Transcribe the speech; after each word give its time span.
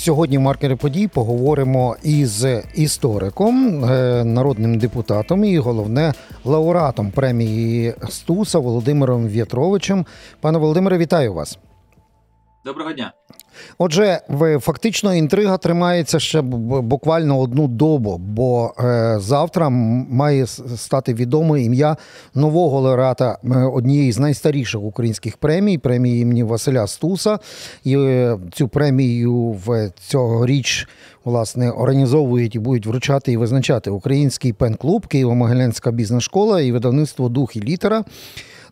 Сьогодні 0.00 0.38
в 0.38 0.40
маркері 0.40 0.74
подій 0.74 1.08
поговоримо 1.08 1.96
із 2.02 2.46
істориком, 2.74 3.84
е, 3.84 4.24
народним 4.24 4.78
депутатом 4.78 5.44
і 5.44 5.58
головне 5.58 6.12
лауреатом 6.44 7.10
премії 7.10 7.94
Стуса 8.08 8.58
Володимиром 8.58 9.28
В'ятровичем. 9.28 10.06
Пане 10.40 10.58
Володимире, 10.58 10.98
вітаю 10.98 11.34
вас. 11.34 11.58
Доброго 12.64 12.92
дня. 12.92 13.12
Отже, 13.78 14.20
фактично 14.60 15.14
інтрига 15.14 15.58
тримається 15.58 16.20
ще 16.20 16.40
буквально 16.40 17.38
одну 17.38 17.68
добу, 17.68 18.18
бо 18.18 18.74
е, 18.78 19.16
завтра 19.20 19.68
має 19.68 20.46
стати 20.76 21.14
відоме 21.14 21.62
ім'я 21.62 21.96
нового 22.34 22.80
лауреата 22.80 23.38
е, 23.44 23.58
однієї 23.58 24.12
з 24.12 24.18
найстаріших 24.18 24.80
українських 24.80 25.36
премій, 25.36 25.78
премії 25.78 26.22
імені 26.22 26.42
Василя 26.42 26.86
Стуса. 26.86 27.38
І 27.84 27.96
е, 27.96 28.38
цю 28.52 28.68
премію 28.68 29.34
в 29.66 29.90
цьогоріч 30.00 30.88
власне 31.24 31.70
організовують 31.70 32.54
і 32.54 32.58
будуть 32.58 32.86
вручати 32.86 33.32
і 33.32 33.36
визначати 33.36 33.90
Український 33.90 34.52
пен-клуб, 34.52 35.06
Києво-Могилянська 35.10 35.92
бізнес-школа 35.92 36.60
і 36.60 36.72
видавництво 36.72 37.28
Дух 37.28 37.56
і 37.56 37.60
літера. 37.60 38.04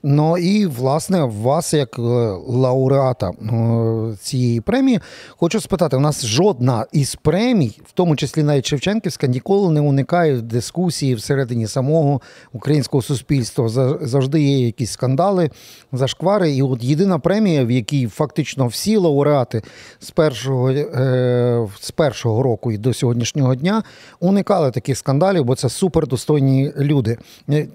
Ну 0.03 0.39
і 0.39 0.67
власне 0.67 1.25
вас, 1.25 1.75
як 1.75 1.99
е, 1.99 2.03
лауреата 2.49 3.31
е, 3.31 4.17
цієї 4.21 4.61
премії, 4.61 5.01
хочу 5.29 5.61
спитати: 5.61 5.97
у 5.97 6.01
нас 6.01 6.27
жодна 6.27 6.87
із 6.93 7.15
премій, 7.15 7.81
в 7.85 7.93
тому 7.93 8.17
числі 8.17 8.43
навіть 8.43 8.67
Шевченківська, 8.67 9.27
ніколи 9.27 9.73
не 9.73 9.81
уникає 9.81 10.37
дискусії 10.41 11.15
всередині 11.15 11.67
самого 11.67 12.21
українського 12.53 13.03
суспільства. 13.03 13.69
За- 13.69 13.99
Завжди 14.03 14.43
є 14.43 14.67
якісь 14.67 14.91
скандали, 14.91 15.51
зашквари. 15.93 16.51
І 16.53 16.63
от 16.63 16.85
єдина 16.85 17.19
премія, 17.19 17.65
в 17.65 17.71
якій 17.71 18.07
фактично 18.07 18.67
всі 18.67 18.97
лауреати 18.97 19.63
з 20.01 20.11
першого, 20.11 20.71
е, 20.71 21.69
з 21.81 21.91
першого 21.91 22.43
року 22.43 22.73
і 22.73 22.79
до 22.79 22.95
сьогоднішнього 22.95 23.55
дня 23.55 23.83
уникали 24.21 24.71
таких 24.71 24.99
скандалів, 24.99 25.45
бо 25.45 25.55
це 25.55 25.69
супердостойні 25.69 26.73
люди. 26.79 27.19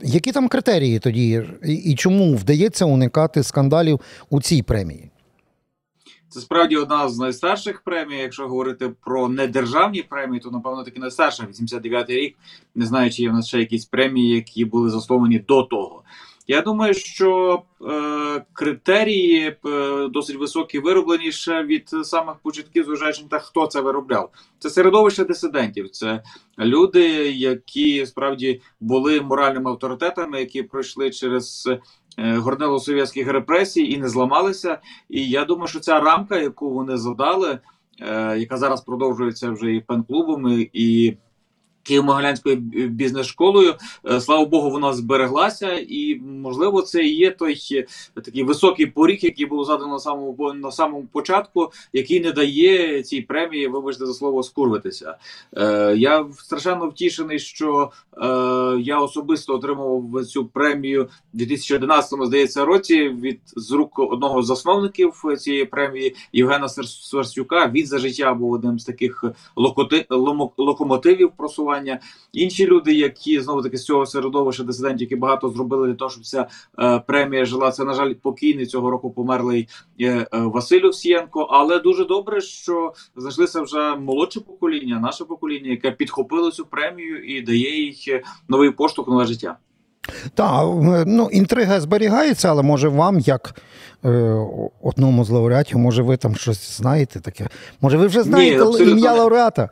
Які 0.04 0.32
там 0.32 0.48
критерії 0.48 1.00
тоді, 1.00 1.42
і, 1.66 1.74
і 1.74 1.96
чому 2.14 2.36
вдається 2.36 2.86
уникати 2.86 3.44
скандалів 3.44 4.00
у 4.30 4.42
цій 4.42 4.64
премії? 4.64 5.10
Це 6.30 6.40
справді 6.40 6.76
одна 6.76 7.10
з 7.10 7.20
найстарших 7.20 7.82
премій. 7.82 8.18
Якщо 8.18 8.48
говорити 8.48 8.90
про 9.06 9.30
недержавні 9.30 10.02
премії, 10.02 10.40
то 10.40 10.52
напевно 10.52 10.84
таки 10.84 11.00
найстарша 11.00 11.44
89-й 11.44 12.16
рік. 12.16 12.38
Не 12.76 12.86
знаю, 12.86 13.12
чи 13.12 13.22
є 13.22 13.30
в 13.30 13.34
нас 13.34 13.48
ще 13.48 13.60
якісь 13.60 13.86
премії, 13.86 14.36
які 14.36 14.66
були 14.66 14.90
засновані 14.90 15.40
до 15.40 15.64
того. 15.64 16.04
Я 16.48 16.62
думаю, 16.62 16.94
що 16.94 17.62
е, 17.82 18.46
критерії 18.54 19.58
е, 19.66 20.08
досить 20.08 20.36
високі 20.36 20.80
вироблені 20.80 21.32
ще 21.32 21.64
від 21.64 21.90
самих 22.04 22.36
початків, 22.36 22.86
зважаючи 22.86 23.22
на 23.22 23.28
те, 23.28 23.40
хто 23.40 23.68
це 23.68 23.82
виробляв. 23.82 24.30
Це 24.60 24.70
середовище 24.70 25.26
дисидентів, 25.26 25.90
це 25.90 26.24
люди, 26.60 27.32
які 27.32 28.06
справді 28.06 28.62
були 28.80 29.22
моральними 29.22 29.72
авторитетами, 29.72 30.40
які 30.40 30.64
пройшли 30.64 31.12
через 31.12 31.70
горнило 32.18 32.80
совєтських 32.80 33.28
репресій 33.28 33.92
і 33.92 33.98
не 33.98 34.10
зламалися. 34.10 34.78
І 35.10 35.30
я 35.30 35.46
думаю, 35.46 35.68
що 35.68 35.80
ця 35.80 36.00
рамка, 36.00 36.38
яку 36.38 36.74
вони 36.74 36.98
задали, 36.98 37.60
е, 38.02 38.38
яка 38.38 38.58
зараз 38.58 38.82
продовжується 38.82 39.52
вже 39.52 39.74
і 39.74 39.80
пен-клубами, 39.80 40.70
і 40.74 41.18
Києво-Могилянською 41.90 42.56
бізнес-школою, 42.88 43.76
е, 44.10 44.22
слава 44.22 44.46
Богу, 44.46 44.70
вона 44.70 44.94
збереглася, 44.94 45.72
і 45.88 46.16
можливо, 46.20 46.82
це 46.82 47.04
і 47.04 47.16
є 47.16 47.32
той 47.32 47.60
е, 47.72 47.86
такий 48.22 48.44
високий 48.44 48.86
поріг, 48.86 49.20
який 49.22 49.46
було 49.46 49.64
задано 49.64 49.92
на 49.92 50.00
самому 50.00 50.54
на 50.54 50.72
самому 50.72 51.08
початку, 51.12 51.72
який 51.94 52.20
не 52.20 52.32
дає 52.32 53.04
цій 53.04 53.22
премії, 53.22 53.68
вибачте 53.68 54.06
за 54.06 54.14
слово, 54.14 54.44
скурвитися. 54.44 55.18
Е, 55.58 55.96
я 55.98 56.26
страшенно 56.38 56.88
втішений, 56.88 57.40
що 57.40 57.92
е, 58.18 58.26
я 58.80 59.00
особисто 59.00 59.56
отримав 59.56 60.26
цю 60.26 60.46
премію 60.46 61.04
в 61.34 61.38
2011, 61.38 62.20
здається, 62.26 62.66
році 62.66 63.10
від 63.10 63.40
з 63.56 63.72
рук 63.72 64.00
одного 64.00 64.42
з 64.42 64.46
засновників 64.46 65.24
цієї 65.40 65.66
премії 65.66 66.16
Євгена 66.34 66.70
Сверстюка. 66.70 67.68
Він 67.68 67.86
за 67.86 67.98
життя 67.98 68.34
був 68.34 68.52
одним 68.52 68.80
з 68.80 68.86
таких 68.86 69.24
локоти, 69.56 70.06
ломо- 70.10 70.52
локомотивів 70.58 71.32
просування. 71.74 72.00
Інші 72.34 72.68
люди, 72.68 72.94
які 72.94 73.40
знову 73.40 73.62
таки 73.62 73.78
з 73.78 73.86
цього 73.86 74.06
середовища 74.06 74.64
дисидентів, 74.64 75.02
які 75.02 75.16
багато 75.16 75.50
зробили 75.50 75.88
для 75.88 75.94
того, 75.94 76.12
щоб 76.12 76.24
ця 76.24 76.48
е, 76.80 77.00
премія 77.00 77.46
жила. 77.46 77.72
Це 77.72 77.84
на 77.84 77.94
жаль 77.94 78.14
покійний 78.14 78.66
цього 78.66 78.92
року 78.92 79.12
померлий 79.12 79.68
е, 80.00 80.06
е, 80.06 80.28
Василь 80.32 80.86
Овсієнко. 80.86 81.42
Але 81.42 81.80
дуже 81.80 82.06
добре, 82.06 82.42
що 82.42 82.94
знайшлося 83.16 83.62
вже 83.62 83.96
молодше 83.96 84.40
покоління, 84.40 85.00
наше 85.00 85.26
покоління, 85.26 85.72
яке 85.72 85.92
підхопило 85.92 86.52
цю 86.52 86.66
премію 86.66 87.24
і 87.24 87.42
дає 87.42 87.86
їй 87.86 88.06
е, 88.08 88.22
новий 88.50 88.72
поштовх, 88.72 89.08
нове 89.08 89.26
життя. 89.26 89.58
Так, 90.34 90.66
ну 91.06 91.30
інтрига 91.32 91.80
зберігається, 91.80 92.50
але 92.50 92.64
може 92.64 92.90
вам, 92.90 93.20
як 93.20 93.56
е, 94.06 94.10
одному 94.82 95.26
з 95.26 95.30
лауреатів, 95.30 95.78
може 95.78 96.04
ви 96.04 96.18
там 96.18 96.36
щось 96.36 96.78
знаєте 96.78 97.20
таке? 97.20 97.48
Може, 97.82 97.98
ви 97.98 98.08
вже 98.08 98.24
знаєте 98.24 98.84
ім'я 98.84 99.14
лауреата? 99.14 99.70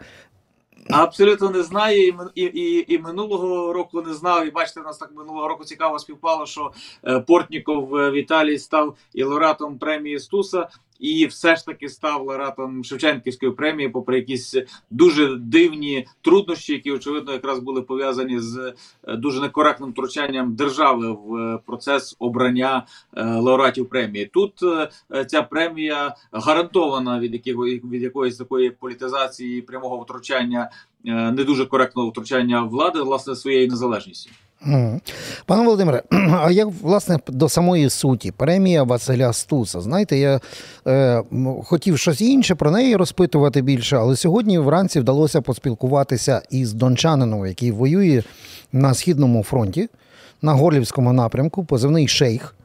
Абсолютно 0.91 1.49
не 1.49 1.63
знаю, 1.63 2.29
і, 2.35 2.41
і, 2.41 2.43
і, 2.43 2.93
і 2.93 2.99
минулого 2.99 3.73
року 3.73 4.01
не 4.01 4.13
знав. 4.13 4.47
І 4.47 4.51
бачите, 4.51 4.79
у 4.79 4.83
нас 4.83 4.97
так 4.97 5.11
минулого 5.15 5.47
року 5.47 5.63
цікаво 5.63 5.99
співпало, 5.99 6.45
що 6.45 6.71
е, 7.07 7.19
Портніков 7.19 7.95
е, 7.95 8.11
Віталій 8.11 8.57
став 8.57 8.95
і 9.13 9.23
лауреатом 9.23 9.77
премії 9.77 10.19
Стуса, 10.19 10.67
і 11.01 11.25
все 11.25 11.55
ж 11.55 11.65
таки 11.65 11.89
став 11.89 12.27
лауреатом 12.27 12.83
Шевченківської 12.83 13.51
премії, 13.51 13.89
попри 13.89 14.17
якісь 14.17 14.55
дуже 14.89 15.35
дивні 15.35 16.07
труднощі, 16.21 16.73
які 16.73 16.91
очевидно 16.91 17.31
якраз 17.31 17.59
були 17.59 17.81
пов'язані 17.81 18.39
з 18.39 18.73
е, 19.03 19.15
дуже 19.15 19.41
некоректним 19.41 19.91
втручанням 19.91 20.55
держави 20.55 21.11
в 21.11 21.35
е, 21.35 21.59
процес 21.65 22.15
обрання 22.19 22.85
е, 23.13 23.25
лауреатів 23.25 23.89
премії. 23.89 24.25
Тут 24.25 24.53
ця 25.27 25.41
премія 25.41 26.15
гарантована 26.31 27.19
від 27.19 27.47
якого 27.47 27.65
від 27.65 28.01
якоїсь 28.01 28.37
такої 28.37 28.69
політизації 28.69 29.61
прямого 29.61 29.97
втручання, 29.97 30.71
не 31.03 31.43
дуже 31.43 31.65
коректного 31.65 32.09
втручання 32.09 32.61
влади 32.61 33.01
власне 33.01 33.35
своєю 33.35 33.67
незалежністю. 33.67 34.31
Пане 35.45 35.63
Володимире, 35.63 36.03
а 36.11 36.51
як 36.51 36.67
власне 36.81 37.19
до 37.27 37.49
самої 37.49 37.89
суті, 37.89 38.31
премія 38.31 38.83
Василя 38.83 39.33
Стуса. 39.33 39.81
Знаєте, 39.81 40.17
я 40.17 40.39
е, 40.87 41.23
хотів 41.65 41.99
щось 41.99 42.21
інше 42.21 42.55
про 42.55 42.71
неї 42.71 42.95
розпитувати 42.95 43.61
більше, 43.61 43.97
але 43.97 44.15
сьогодні 44.15 44.59
вранці 44.59 44.99
вдалося 44.99 45.41
поспілкуватися 45.41 46.41
із 46.49 46.73
дончанином, 46.73 47.45
який 47.45 47.71
воює 47.71 48.23
на 48.71 48.93
східному 48.93 49.43
фронті, 49.43 49.89
на 50.41 50.53
Горлівському 50.53 51.13
напрямку, 51.13 51.65
позивний 51.65 52.07
шейх. 52.07 52.55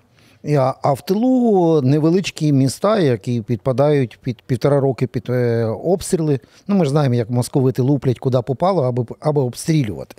А 0.83 0.93
в 0.93 1.01
тилу 1.01 1.81
невеличкі 1.83 2.53
міста, 2.53 2.99
які 3.01 3.43
підпадають 3.43 4.19
під 4.23 4.43
півтора 4.43 4.81
роки 4.81 5.07
під 5.07 5.31
е, 5.31 5.65
обстріли. 5.65 6.41
Ну, 6.69 6.77
ми 6.77 6.85
ж 6.85 6.91
знаємо, 6.91 7.15
як 7.15 7.31
московити 7.31 7.83
луплять, 7.83 8.19
куди 8.19 8.43
попало, 8.43 8.83
аби, 8.83 9.05
аби 9.21 9.43
обстрілювати. 9.43 10.15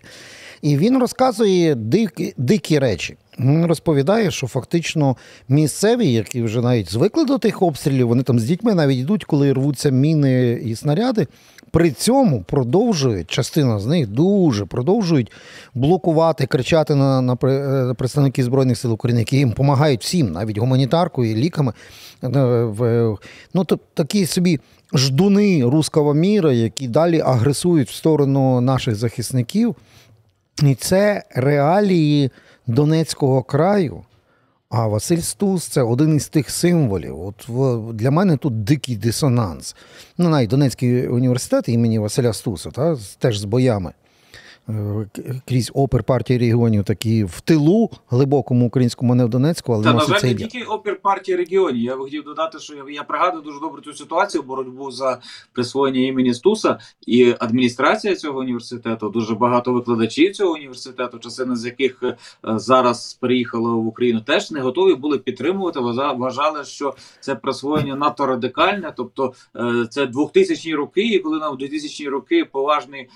І 0.61 0.77
він 0.77 0.97
розказує 0.97 1.75
дикі, 1.75 2.33
дикі 2.37 2.79
речі. 2.79 3.17
Він 3.39 3.65
розповідає, 3.65 4.31
що 4.31 4.47
фактично 4.47 5.15
місцеві, 5.49 6.11
які 6.11 6.41
вже 6.43 6.61
навіть 6.61 6.91
звикли 6.91 7.25
до 7.25 7.37
тих 7.37 7.61
обстрілів, 7.61 8.07
вони 8.07 8.23
там 8.23 8.39
з 8.39 8.43
дітьми 8.43 8.73
навіть 8.73 8.97
йдуть, 8.97 9.23
коли 9.23 9.53
рвуться 9.53 9.89
міни 9.89 10.51
і 10.65 10.75
снаряди. 10.75 11.27
При 11.71 11.91
цьому 11.91 12.43
продовжують, 12.43 13.31
частина 13.31 13.79
з 13.79 13.85
них 13.85 14.07
дуже 14.07 14.65
продовжують 14.65 15.31
блокувати, 15.73 16.45
кричати 16.45 16.95
на, 16.95 17.21
на 17.21 17.37
е, 17.43 17.93
представників 17.93 18.45
Збройних 18.45 18.77
сил 18.77 18.93
України, 18.93 19.21
які 19.21 19.37
їм 19.37 19.49
допомагають 19.49 20.01
всім, 20.01 20.31
навіть 20.31 20.57
гуманітаркою, 20.57 21.35
ліками. 21.35 21.73
Е, 22.23 23.15
Ну, 23.53 23.63
то, 23.63 23.79
такі 23.93 24.25
собі 24.25 24.59
ждуни 24.93 25.63
руського 25.65 26.13
міра, 26.13 26.53
які 26.53 26.87
далі 26.87 27.21
агресують 27.21 27.89
в 27.89 27.93
сторону 27.93 28.61
наших 28.61 28.95
захисників. 28.95 29.75
І 30.63 30.75
це 30.75 31.23
реалії 31.35 32.31
Донецького 32.67 33.43
краю. 33.43 34.01
А 34.69 34.87
Василь 34.87 35.19
Стус 35.19 35.63
це 35.67 35.81
один 35.81 36.15
із 36.15 36.29
тих 36.29 36.49
символів. 36.49 37.21
От 37.21 37.45
для 37.95 38.11
мене 38.11 38.37
тут 38.37 38.63
дикий 38.63 38.95
дисонанс. 38.95 39.75
Ну, 40.17 40.29
навіть 40.29 40.49
Донецький 40.49 41.07
університет 41.07 41.69
імені 41.69 41.99
Василя 41.99 42.33
Стуса, 42.33 42.71
та, 42.71 42.97
теж 43.19 43.39
з 43.39 43.43
боями. 43.43 43.93
Е, 44.69 45.07
крізь 45.47 45.71
опер 45.73 46.03
партії 46.03 46.39
регіонів, 46.39 46.83
такі 46.83 47.23
в 47.23 47.41
тилу 47.41 47.89
глибокому 48.09 48.67
українському, 48.67 49.15
не 49.15 49.25
в 49.25 49.29
Донецьку, 49.29 49.73
але 49.73 49.83
Та, 49.83 49.93
на 49.93 49.99
жаль, 49.99 50.07
не 50.07 50.33
тільки 50.49 50.63
опір 50.63 50.99
партії 51.01 51.37
регіонів. 51.37 51.83
Я 51.83 51.95
хотів 51.95 52.23
додати, 52.23 52.59
що 52.59 52.75
я, 52.75 52.83
я 52.89 53.03
пригадую 53.03 53.43
дуже 53.43 53.59
добре 53.59 53.81
цю 53.81 53.93
ситуацію, 53.93 54.43
боротьбу 54.43 54.91
за 54.91 55.19
присвоєння 55.53 55.99
імені 55.99 56.33
Стуса 56.33 56.79
і 57.07 57.35
адміністрація 57.39 58.15
цього 58.15 58.39
університету, 58.39 59.09
дуже 59.09 59.35
багато 59.35 59.73
викладачів 59.73 60.35
цього 60.35 60.53
університету, 60.53 61.19
частина 61.19 61.55
з 61.55 61.65
яких 61.65 62.03
е, 62.03 62.17
зараз 62.43 63.13
переїхало 63.13 63.77
в 63.79 63.87
Україну, 63.87 64.21
теж 64.21 64.51
не 64.51 64.59
готові 64.59 64.95
були 64.95 65.17
підтримувати. 65.19 65.79
вважа- 65.79 66.17
Вважали, 66.17 66.63
що 66.63 66.95
це 67.19 67.35
присвоєння 67.35 67.95
надто 67.95 68.25
радикальне, 68.25 68.93
тобто 68.97 69.33
е, 69.55 69.87
це 69.89 70.05
2000-ні 70.05 70.75
роки, 70.75 71.01
і 71.07 71.19
коли 71.19 71.39
нам 71.39 71.55
в 71.55 71.57
2000-ні 71.59 72.09
роки 72.09 72.45
поважні 72.45 73.09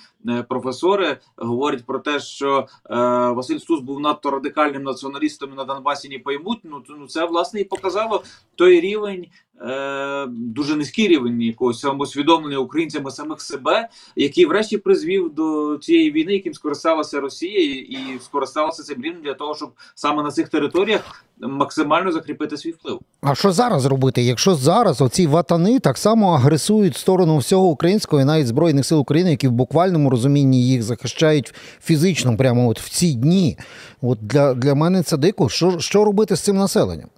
професори 0.50 1.18
говорять 1.46 1.86
про 1.86 2.00
те, 2.00 2.20
що 2.20 2.68
е, 2.90 2.96
Василь 3.30 3.58
Стус 3.58 3.82
був 3.82 4.00
надто 4.00 4.32
радикальним 4.32 4.84
націоналістом 4.84 5.56
на 5.56 5.64
Донбасі 5.64 6.10
не 6.10 6.20
поймуть. 6.20 6.60
Ну 6.64 6.84
ну 6.90 7.08
це 7.08 7.26
власне 7.26 7.60
і 7.60 7.64
показало 7.64 8.24
той 8.56 8.80
рівень. 8.80 9.28
Е, 9.64 10.28
дуже 10.30 10.76
низький 10.76 11.08
рівень 11.08 11.42
якогось 11.42 11.80
самосвідомлення 11.80 12.58
українцями 12.58 13.12
самих 13.12 13.42
себе, 13.42 13.90
який 14.16 14.46
врешті 14.46 14.78
призвів 14.78 15.34
до 15.34 15.78
цієї 15.82 16.12
війни, 16.12 16.34
яким 16.34 16.54
скористалася 16.54 17.20
Росія, 17.20 17.64
і, 17.64 17.98
скористалася 18.26 18.84
цим 18.84 19.04
рівнем 19.04 19.22
для 19.24 19.34
того, 19.34 19.56
щоб 19.56 19.72
саме 19.96 20.24
на 20.24 20.32
цих 20.32 20.50
територіях 20.50 21.26
максимально 21.40 22.12
закріпити 22.12 22.58
свій 22.58 22.72
вплив. 22.72 23.00
А 23.22 23.36
що 23.36 23.52
зараз 23.52 23.86
робити? 23.86 24.22
Якщо 24.22 24.56
зараз 24.56 25.02
оці 25.02 25.28
ватани 25.28 25.80
так 25.80 25.98
само 25.98 26.32
агресують 26.34 26.98
сторону 26.98 27.38
всього 27.38 27.68
українського 27.68 28.22
і 28.22 28.26
навіть 28.26 28.48
збройних 28.48 28.86
сил 28.86 29.00
України, 29.00 29.32
які 29.32 29.48
в 29.48 29.52
буквальному 29.52 30.10
розумінні 30.10 30.68
їх 30.68 30.84
захищають 30.84 31.54
фізично, 31.84 32.38
прямо 32.38 32.68
от 32.68 32.80
в 32.80 32.90
ці 32.90 33.14
дні. 33.14 33.58
От 34.02 34.20
для, 34.22 34.54
для 34.54 34.76
мене 34.76 35.04
це 35.04 35.18
дико. 35.18 35.50
Що, 35.50 35.80
що 35.80 36.06
робити 36.06 36.36
з 36.36 36.42
цим 36.42 36.56
населенням? 36.56 37.10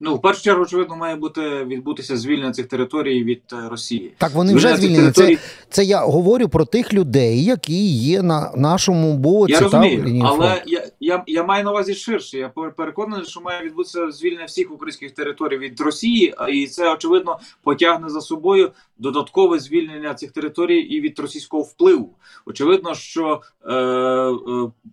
Ну, 0.00 0.14
в 0.14 0.22
першу 0.22 0.42
чергу, 0.42 0.62
очевидно, 0.62 0.96
має 0.96 1.16
бути 1.16 1.64
відбутися 1.64 2.16
звільнення 2.16 2.52
цих 2.52 2.66
територій 2.66 3.24
від 3.24 3.42
е, 3.52 3.68
Росії. 3.68 4.12
Так 4.18 4.32
вони 4.32 4.54
вже 4.54 4.76
Звільнення 4.76 5.02
вже 5.10 5.12
звільнені. 5.12 5.12
Це, 5.12 5.22
територій- 5.22 5.38
це 5.68 5.84
я 5.84 6.04
говорю 6.04 6.48
про 6.48 6.64
тих 6.64 6.92
людей, 6.94 7.44
які 7.44 7.86
є 7.88 8.22
на 8.22 8.52
нашому 8.56 9.16
боці. 9.16 9.52
Я 9.52 9.60
розумію, 9.60 10.04
лінії 10.04 10.22
але 10.26 10.62
я, 10.66 10.86
я, 11.00 11.24
я 11.26 11.44
маю 11.44 11.64
на 11.64 11.70
увазі 11.70 11.94
ширше. 11.94 12.38
Я 12.38 12.48
пер- 12.48 12.72
переконаний, 12.76 13.26
що 13.26 13.40
має 13.40 13.64
відбутися 13.64 14.10
звільнення 14.10 14.44
всіх 14.44 14.72
українських 14.72 15.10
територій 15.10 15.58
від 15.58 15.80
Росії, 15.80 16.34
і 16.52 16.66
це 16.66 16.92
очевидно 16.92 17.38
потягне 17.62 18.08
за 18.08 18.20
собою 18.20 18.70
додаткове 18.98 19.58
звільнення 19.58 20.14
цих 20.14 20.32
територій 20.32 20.78
і 20.78 21.00
від 21.00 21.18
російського 21.18 21.62
впливу. 21.62 22.14
Очевидно, 22.46 22.94
що 22.94 23.42
е, 23.64 23.74
е, 23.74 24.36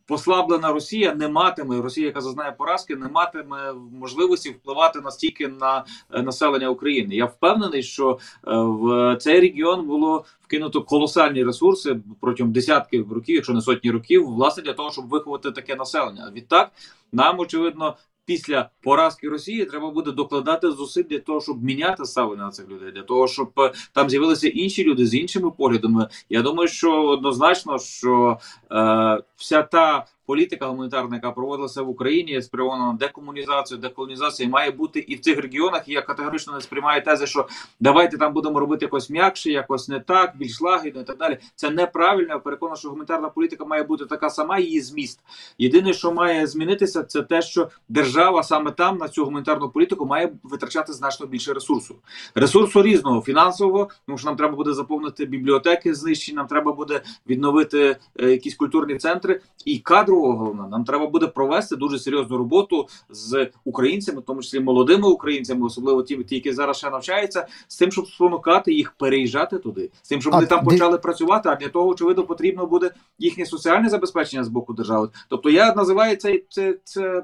послаблена 0.06 0.74
Росія 0.74 1.16
не 1.16 1.28
матиме 1.28 1.82
Росія, 1.82 2.08
яка 2.08 2.22
зазнає 2.22 2.52
поразки, 2.52 2.96
не 2.96 3.08
матиме 3.08 3.74
можливості 4.00 4.50
впливати 4.50 5.02
настільки 5.02 5.48
на 5.48 5.86
е, 6.14 6.22
населення 6.22 6.70
України. 6.70 7.16
Я 7.16 7.26
впевнений, 7.26 7.84
що 7.84 8.12
е, 8.12 8.18
в 8.58 9.18
цей 9.22 9.40
регіон 9.40 9.88
було 9.88 10.26
вкинуто 10.42 10.82
колосальні 10.82 11.44
ресурси 11.44 12.00
протягом 12.22 12.54
десятків 12.54 13.14
років, 13.14 13.36
якщо 13.36 13.54
не 13.54 13.62
сотні 13.62 13.92
років, 13.92 14.26
власне 14.26 14.64
для 14.64 14.74
того, 14.74 14.92
щоб 14.92 15.10
виховати 15.10 15.52
таке 15.52 15.76
населення. 15.76 16.32
Відтак 16.36 16.72
нам 17.12 17.40
очевидно. 17.40 17.96
Після 18.26 18.70
поразки 18.82 19.30
Росії 19.30 19.66
треба 19.66 19.92
буде 19.92 20.12
докладати 20.12 20.72
зусиль 20.72 21.04
для 21.04 21.20
того, 21.20 21.42
щоб 21.42 21.64
міняти 21.64 22.06
ставлення 22.06 22.44
на 22.44 22.52
цих 22.52 22.70
людей, 22.70 22.92
для 22.92 23.04
того, 23.04 23.28
щоб 23.28 23.52
е, 23.60 23.74
там 23.94 24.10
з'явилися 24.10 24.48
інші 24.48 24.84
люди 24.84 25.06
з 25.06 25.16
іншими 25.16 25.52
поглядами. 25.52 26.08
Я 26.30 26.42
думаю, 26.42 26.70
що 26.70 27.04
однозначно, 27.04 27.80
що 27.80 28.38
е, 28.72 29.24
вся 29.36 29.64
та 29.64 30.06
політика 30.26 30.68
гуманітарна, 30.68 31.16
яка 31.16 31.32
проводилася 31.32 31.82
в 31.82 31.90
Україні, 31.90 32.42
спрямована 32.42 32.86
на 32.86 32.94
декомунізацію, 32.94 33.78
деколонізацію, 33.78 34.50
має 34.50 34.72
бути 34.72 35.00
і 35.00 35.16
в 35.16 35.20
цих 35.20 35.38
регіонах. 35.38 35.88
І 35.88 35.94
я 35.94 36.02
категорично 36.02 36.54
не 36.54 36.62
сприймаю 36.62 37.04
тези, 37.04 37.28
що 37.28 37.48
давайте 37.80 38.18
там 38.18 38.34
будемо 38.34 38.60
робити 38.60 38.86
якось 38.86 39.10
м'якше, 39.10 39.52
якось 39.52 39.90
не 39.90 40.00
так, 40.00 40.38
більш 40.38 40.62
лагідно 40.62 41.02
і 41.02 41.04
так 41.04 41.18
далі. 41.18 41.38
Це 41.56 41.70
неправильно. 41.70 42.34
Я 42.34 42.40
переконаний, 42.40 42.80
що 42.80 42.90
гуманітарна 42.90 43.30
політика 43.30 43.66
має 43.66 43.84
бути 43.84 44.06
така 44.06 44.30
сама, 44.30 44.60
її 44.60 44.82
зміст. 44.82 45.20
Єдине, 45.58 45.94
що 45.94 46.12
має 46.12 46.48
змінитися, 46.48 47.04
це 47.04 47.22
те, 47.22 47.42
що 47.42 47.70
держава 47.90 48.44
саме 48.44 48.72
там 48.72 48.98
на 48.98 49.10
цю 49.10 49.26
гуманітарну 49.26 49.70
політику 49.70 50.06
має 50.06 50.34
витрачати 50.44 50.94
значно 50.94 51.26
більше 51.26 51.54
ресурсу. 51.54 51.96
Ресурсу 52.36 52.82
різного 52.82 53.22
фінансового, 53.22 53.90
тому 54.06 54.18
що 54.18 54.28
нам 54.28 54.36
треба 54.36 54.56
буде 54.56 54.74
заповнити 54.74 55.26
бібліотеки 55.26 55.94
знищені, 55.94 56.36
нам 56.36 56.48
треба 56.48 56.74
буде 56.74 57.02
відновити 57.28 57.98
е, 58.20 58.32
якісь 58.32 58.56
культурні 58.56 58.96
центри, 58.96 59.42
і 59.66 59.80
кадрового 60.12 60.38
головна. 60.38 60.68
нам 60.68 60.84
треба 60.84 61.08
буде 61.08 61.28
провести 61.28 61.76
дуже 61.76 62.00
серйозну 62.00 62.38
роботу 62.38 62.88
з 63.10 63.50
українцями, 63.66 64.20
в 64.22 64.24
тому 64.24 64.42
числі 64.42 64.60
молодими 64.60 65.10
українцями, 65.10 65.66
особливо 65.66 66.04
ті, 66.04 66.24
ті, 66.24 66.36
які 66.36 66.52
зараз 66.52 66.78
ще 66.78 66.90
навчаються, 66.90 67.48
з 67.68 67.78
тим, 67.78 67.92
щоб 67.92 68.08
спонукати 68.08 68.74
їх 68.74 68.92
переїжджати 68.92 69.58
туди, 69.58 69.92
з 70.02 70.10
тим, 70.10 70.22
щоб 70.22 70.34
А 70.34 70.36
вони 70.36 70.48
там 70.48 70.60
де- 70.60 70.66
почали 70.66 70.98
працювати. 70.98 71.50
А 71.50 71.56
для 71.56 71.70
того, 71.70 71.88
очевидно, 71.88 72.24
потрібно 72.24 72.66
буде 72.66 72.92
їхнє 73.20 73.46
соціальне 73.46 73.90
забезпечення 73.90 74.44
з 74.44 74.48
боку 74.48 74.74
держави. 74.74 75.10
Тобто, 75.30 75.50
я 75.50 75.74
називаю 75.76 76.16
це, 76.18 76.42
це, 76.50 76.76
це 76.84 77.24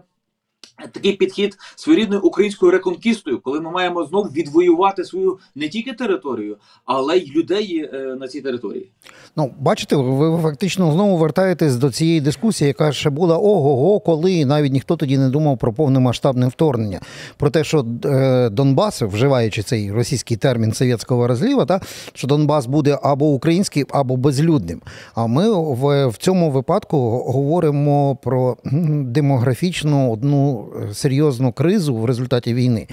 такий 0.92 1.14
підхід 1.14 1.58
своєрідною 1.76 2.22
українською 2.22 2.72
реконкістою, 2.72 3.40
коли 3.40 3.62
ми 3.62 3.72
маємо 3.72 4.06
знов 4.06 4.28
відвоювати 4.34 5.04
свою 5.04 5.40
не 5.56 5.70
тільки 5.70 5.94
територію, 5.94 6.58
але 6.86 7.18
й 7.18 7.32
людей 7.32 7.90
е, 7.94 7.98
на 8.20 8.28
цій 8.28 8.42
території. 8.42 8.92
Ну, 9.36 9.54
бачите, 9.60 9.96
ви 9.96 10.42
фактично 10.42 10.92
знову 10.92 11.18
вертаєтесь 11.18 11.76
до 11.76 11.92
цієї 11.92 12.22
дискусії, 12.22 12.68
яка 12.68 12.92
ще 12.92 13.10
була 13.10 13.38
ого-го, 13.38 14.00
коли 14.00 14.46
навіть 14.46 14.74
ніхто 14.74 14.96
тоді 14.96 15.18
не 15.18 15.30
думав 15.30 15.58
про 15.58 15.74
повномасштабне 15.74 16.48
вторгнення. 16.48 17.00
Про 17.38 17.50
те, 17.50 17.64
що 17.64 17.86
е, 18.06 18.50
Донбас, 18.50 19.02
вживаючи 19.02 19.64
цей 19.64 19.92
російський 19.92 20.38
термін 20.38 20.74
совєтського 20.74 21.28
розліва, 21.28 21.66
та, 21.66 21.82
що 22.14 22.28
Донбас 22.28 22.66
буде 22.66 23.00
або 23.04 23.26
український, 23.26 23.86
або 23.90 24.18
безлюдним. 24.18 24.82
А 25.16 25.28
ми 25.28 25.50
в, 25.52 26.08
в 26.08 26.18
цьому 26.18 26.52
випадку 26.52 26.98
говоримо 27.10 28.16
про 28.16 28.58
демографічну 29.06 30.12
одну 30.12 30.57
е, 30.66 30.94
серйозну 30.94 31.52
кризу 31.52 31.96
в 31.96 32.06
результаті 32.06 32.54
війни. 32.54 32.88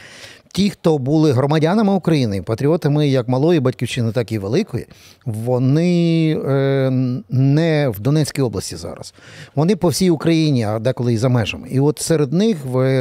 Ті, 0.55 0.71
хто 0.71 0.99
були 0.99 1.33
громадянами 1.33 1.93
України, 1.93 2.43
патріотами 2.43 3.09
як 3.09 3.29
малої 3.29 3.61
батьківщини, 3.61 4.12
так 4.12 4.33
і 4.33 4.39
великої, 4.39 4.87
вони 5.25 6.33
е, 6.47 6.91
не 7.31 7.89
в 7.89 8.01
Донецькій 8.01 8.43
області 8.43 8.77
зараз. 8.77 9.15
Вони 9.55 9.77
по 9.77 9.89
всій 9.89 10.11
Україні, 10.11 10.65
а 10.65 10.79
деколи 10.79 11.12
і 11.12 11.17
за 11.17 11.29
межами. 11.29 11.69
І 11.71 11.81
от 11.81 11.99
серед 11.99 12.33
них 12.33 12.56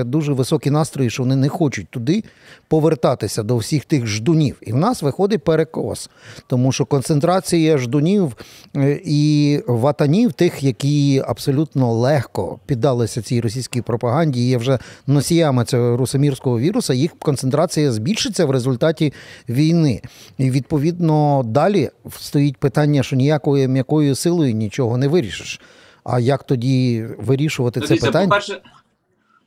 дуже 0.05 0.33
високі 0.33 0.69
настрої, 0.69 1.09
що 1.09 1.23
вони 1.23 1.35
не 1.35 1.49
хочуть 1.49 1.87
туди 1.89 2.23
повертатися 2.67 3.43
до 3.43 3.57
всіх 3.57 3.85
тих 3.85 4.07
ждунів. 4.07 4.57
І 4.61 4.73
в 4.73 4.75
нас 4.75 5.01
виходить 5.01 5.43
перекос, 5.43 6.09
тому 6.47 6.71
що 6.71 6.85
концентрація 6.85 7.77
ждунів 7.77 8.37
е, 8.75 9.01
і 9.05 9.59
ватанів, 9.67 10.33
тих, 10.33 10.63
які 10.63 11.23
абсолютно 11.27 11.93
легко 11.93 12.59
піддалися 12.65 13.21
цій 13.21 13.41
російській 13.41 13.81
пропаганді, 13.81 14.47
є 14.47 14.57
вже 14.57 14.79
носіями 15.07 15.65
цього 15.65 15.97
русомірського 15.97 16.59
віруса, 16.59 16.93
їх 16.93 17.11
концентрація 17.19 17.42
збільшиться 17.91 18.45
в 18.45 18.51
результаті 18.51 19.13
війни. 19.49 20.01
І 20.37 20.51
відповідно 20.51 21.41
далі 21.45 21.89
стоїть 22.19 22.57
питання, 22.57 23.03
що 23.03 23.15
ніякою 23.15 23.69
м'якою 23.69 24.15
силою 24.15 24.53
нічого 24.53 24.97
не 24.97 25.07
вирішиш. 25.07 25.61
А 26.03 26.19
як 26.19 26.43
тоді 26.43 27.05
вирішувати 27.17 27.81
це 27.81 27.95
питання? 27.95 28.27
По-перше, 28.27 28.61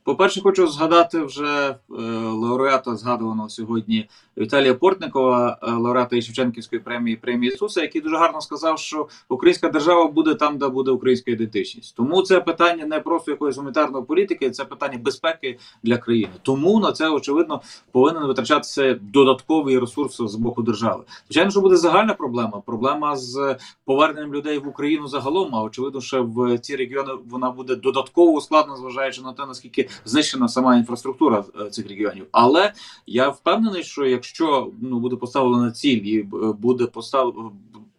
по-перше, 0.07 0.41
хочу 0.41 0.67
згадати 0.67 1.21
вже 1.21 1.69
е, 1.69 1.75
лауреата 2.23 2.95
згадуваного 2.95 3.49
сьогодні 3.49 4.09
Віталія 4.37 4.73
Портникова, 4.73 5.57
е, 5.63 5.71
лауреата 5.71 6.15
і 6.15 6.21
Шевченківської 6.21 6.81
премії 6.81 7.15
премії 7.15 7.53
Ісуса, 7.53 7.81
який 7.81 8.01
дуже 8.01 8.17
гарно 8.17 8.41
сказав, 8.41 8.79
що 8.79 9.07
українська 9.29 9.69
держава 9.69 10.07
буде 10.07 10.35
там, 10.35 10.57
де 10.57 10.67
буде 10.67 10.91
українська 10.91 11.31
ідентичність. 11.31 11.95
Тому 11.95 12.21
це 12.21 12.39
питання 12.39 12.85
не 12.85 12.99
просто 12.99 13.31
якоїсь 13.31 13.57
гуманітарної 13.57 14.05
політики, 14.05 14.51
це 14.51 14.65
питання 14.65 14.97
безпеки 14.97 15.59
для 15.83 15.97
країни. 15.97 16.31
Тому 16.41 16.79
на 16.79 16.91
це 16.91 17.09
очевидно 17.09 17.61
повинен 17.91 18.27
витрачатися 18.27 18.99
додатковий 19.01 19.79
ресурс 19.79 20.17
з 20.21 20.35
боку 20.35 20.61
держави. 20.61 21.03
Звичайно, 21.29 21.51
що 21.51 21.61
буде 21.61 21.75
загальна 21.75 22.13
проблема. 22.13 22.61
Проблема 22.65 23.17
з 23.17 23.55
поверненням 23.85 24.33
людей 24.33 24.57
в 24.57 24.67
Україну 24.67 25.07
загалом. 25.07 25.55
А 25.55 25.61
очевидно, 25.61 26.01
що 26.01 26.23
в 26.23 26.57
ці 26.57 26.75
регіони 26.75 27.13
вона 27.29 27.51
буде 27.51 27.75
додатково 27.75 28.31
ускладнена, 28.31 28.77
зважаючи 28.77 29.21
на 29.21 29.33
те, 29.33 29.45
наскільки 29.45 29.89
знищена 30.05 30.47
сама 30.47 30.77
інфраструктура 30.77 31.43
е, 31.61 31.69
цих 31.69 31.87
регіонів. 31.89 32.25
Але 32.31 32.73
я 33.07 33.29
впевнений, 33.29 33.83
що 33.83 34.05
якщо 34.05 34.71
ну 34.81 34.99
буде 34.99 35.15
поставлена 35.15 35.71
ціль 35.71 35.97
і 35.97 36.19
е, 36.19 36.25
буде 36.59 36.85
постав 36.85 37.51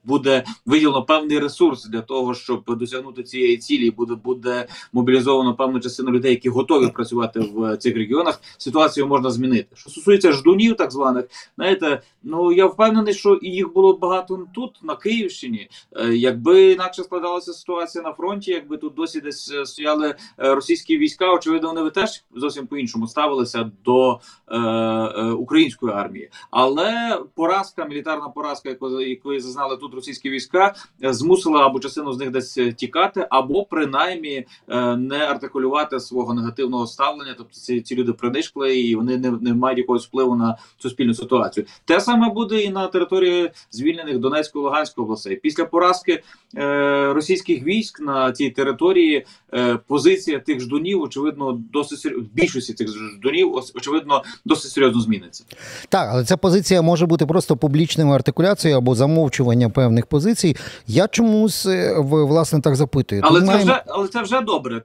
буде 0.09 0.45
виділено 0.67 1.03
певний 1.03 1.38
ресурс 1.38 1.85
для 1.85 2.00
того, 2.00 2.35
щоб 2.35 2.65
досягнути 2.67 3.23
цієї 3.23 3.57
цілі. 3.57 3.91
Буде 3.91 4.15
буде 4.15 4.67
мобілізовано 4.93 5.55
певну 5.55 5.81
частину 5.81 6.11
людей, 6.11 6.31
які 6.31 6.49
готові 6.49 6.88
працювати 6.88 7.41
в 7.41 7.77
цих 7.77 7.97
регіонах. 7.97 8.41
Ситуацію 8.59 9.07
можна 9.07 9.31
змінити. 9.31 9.77
Що 9.77 9.91
стосується 9.91 10.33
ждунів, 10.33 10.77
так 10.77 10.91
званих, 10.93 11.25
знаєте, 11.57 12.03
ну 12.23 12.53
я 12.53 12.67
впевнений, 12.67 13.15
що 13.15 13.35
і 13.35 13.50
їх 13.50 13.73
було 13.73 13.93
багато 13.93 14.47
тут, 14.55 14.79
на 14.83 14.97
Київщині. 14.97 15.69
Е, 15.97 16.15
якби 16.15 16.73
інакше 16.73 17.05
складалася 17.05 17.53
ситуація 17.53 18.05
на 18.05 18.12
фронті, 18.12 18.50
якби 18.50 18.77
тут 18.77 18.95
досі 18.95 19.21
десь 19.21 19.53
е, 19.53 19.67
стояли 19.67 20.15
російські 20.37 20.99
війська, 20.99 21.33
очевидно, 21.33 21.75
вони 21.75 21.91
теж 21.91 22.25
зовсім 22.35 22.67
по 22.67 22.77
іншому 22.77 23.07
ставилися 23.07 23.71
до 23.85 24.21
е, 24.49 24.59
е, 24.59 25.31
української 25.31 25.93
армії, 25.93 26.31
але 26.50 27.21
поразка, 27.35 27.85
мілітарна 27.85 28.29
поразка, 28.29 28.69
якої 28.69 29.41
зазнали 29.41 29.77
тут 29.77 29.95
російські 29.99 30.31
війська, 30.31 30.75
е, 31.05 31.12
змусила 31.12 31.67
або 31.67 31.81
частину 31.81 32.12
з 32.12 32.19
них 32.19 32.31
десь 32.31 32.59
е, 32.59 32.73
тікати, 32.73 33.26
або 33.31 33.64
принаймні 33.64 34.47
е, 34.69 34.97
не 34.97 35.19
артикулювати 35.19 36.00
свого 36.00 36.35
негативного 36.35 36.87
ставлення. 36.87 37.35
Тобто 37.38 37.52
ці 37.55 37.81
ці 37.81 37.95
люди 37.95 38.12
принишкли 38.12 38.78
і 38.81 38.95
вони 38.95 39.17
не, 39.17 39.31
не 39.31 39.55
мають 39.55 39.78
якогось 39.78 40.07
впливу 40.07 40.37
на 40.37 40.59
суспільну 40.78 41.14
ситуацію. 41.14 41.67
Те 41.85 42.00
саме 42.00 42.31
буде 42.31 42.61
і 42.61 42.71
на 42.71 42.87
території 42.87 43.50
звільнених 43.71 44.19
Донецької 44.19 44.64
Луганської 44.64 45.05
областей. 45.05 45.37
Після 45.37 45.64
поразки 45.64 46.23
е, 46.57 47.12
російських 47.12 47.62
військ 47.62 48.00
на 48.00 48.33
цій 48.33 48.50
території 48.50 49.26
е, 49.55 49.78
позиція 49.87 50.38
тих 50.38 50.61
ждунів, 50.61 51.02
очевидно, 51.02 51.52
досить 51.73 52.12
більшості 52.35 52.75
цих 52.75 52.88
ждунів, 52.88 53.55
очевидно, 53.55 54.23
досить 54.45 54.71
серйозно 54.71 55.00
зміниться. 55.00 55.45
Так, 55.88 56.09
але 56.12 56.25
ця 56.25 56.37
позиція 56.37 56.83
може 56.83 57.07
бути 57.07 57.26
просто 57.26 57.57
публічною 57.57 58.11
артикуляцією 58.11 58.78
або 58.78 58.95
замовчування 58.95 59.69
певних 59.79 60.07
позицій. 60.07 60.57
Я 60.87 61.09
чомусь 61.09 61.67
е, 61.67 61.97
власне 61.99 62.61
так 62.61 62.77
запитую. 62.77 63.21
Але 63.25 63.43
це 63.43 63.57
вже 63.57 63.83
але 63.87 64.09
це 64.09 64.23
вже 64.23 64.41
добре. 64.41 64.83